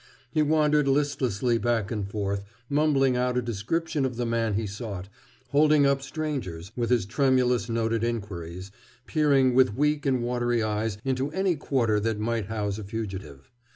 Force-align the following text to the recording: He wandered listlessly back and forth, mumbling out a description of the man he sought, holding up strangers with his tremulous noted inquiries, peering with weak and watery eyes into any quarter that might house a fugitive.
He 0.31 0.41
wandered 0.41 0.87
listlessly 0.87 1.59
back 1.59 1.91
and 1.91 2.09
forth, 2.09 2.43
mumbling 2.69 3.15
out 3.15 3.37
a 3.37 3.41
description 3.43 4.03
of 4.03 4.15
the 4.15 4.25
man 4.25 4.55
he 4.55 4.65
sought, 4.65 5.09
holding 5.49 5.85
up 5.85 6.01
strangers 6.01 6.71
with 6.75 6.89
his 6.89 7.05
tremulous 7.05 7.69
noted 7.69 8.03
inquiries, 8.03 8.71
peering 9.05 9.53
with 9.53 9.75
weak 9.75 10.07
and 10.07 10.23
watery 10.23 10.63
eyes 10.63 10.97
into 11.05 11.29
any 11.33 11.55
quarter 11.55 11.99
that 11.99 12.17
might 12.19 12.47
house 12.47 12.79
a 12.79 12.83
fugitive. 12.83 13.51